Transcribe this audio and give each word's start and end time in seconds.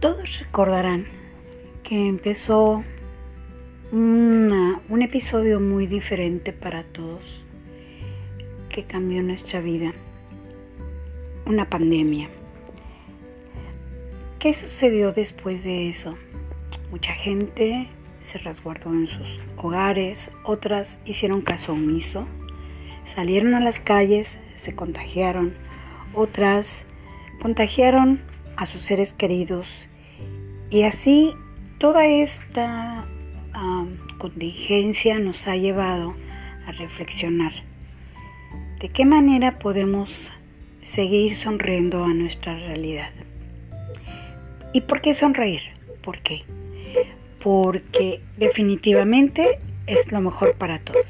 Todos 0.00 0.40
recordarán 0.40 1.04
que 1.82 2.08
empezó 2.08 2.82
un 3.92 5.02
episodio 5.02 5.60
muy 5.60 5.86
diferente 5.86 6.54
para 6.54 6.84
todos 6.84 7.20
que 8.70 8.84
cambió 8.84 9.22
nuestra 9.22 9.60
vida. 9.60 9.92
Una 11.44 11.68
pandemia. 11.68 12.30
¿Qué 14.38 14.54
sucedió 14.54 15.12
después 15.12 15.64
de 15.64 15.90
eso? 15.90 16.16
Mucha 16.90 17.12
gente 17.12 17.86
se 18.20 18.38
resguardó 18.38 18.94
en 18.94 19.06
sus 19.06 19.38
hogares, 19.58 20.30
otras 20.44 20.98
hicieron 21.04 21.42
caso 21.42 21.72
omiso, 21.72 22.26
salieron 23.04 23.52
a 23.52 23.60
las 23.60 23.80
calles, 23.80 24.38
se 24.54 24.74
contagiaron, 24.74 25.52
otras 26.14 26.86
contagiaron 27.42 28.29
a 28.60 28.66
sus 28.66 28.82
seres 28.82 29.14
queridos 29.14 29.66
y 30.68 30.82
así 30.82 31.32
toda 31.78 32.06
esta 32.06 33.06
contingencia 34.18 35.18
nos 35.18 35.46
ha 35.46 35.56
llevado 35.56 36.14
a 36.66 36.72
reflexionar 36.72 37.52
de 38.80 38.90
qué 38.90 39.06
manera 39.06 39.58
podemos 39.58 40.30
seguir 40.82 41.36
sonriendo 41.36 42.04
a 42.04 42.12
nuestra 42.12 42.54
realidad. 42.54 43.10
¿Y 44.74 44.82
por 44.82 45.00
qué 45.00 45.14
sonreír? 45.14 45.62
¿Por 46.04 46.18
qué? 46.20 46.42
Porque 47.42 48.20
definitivamente 48.36 49.58
es 49.86 50.12
lo 50.12 50.20
mejor 50.20 50.54
para 50.56 50.80
todos. 50.80 51.06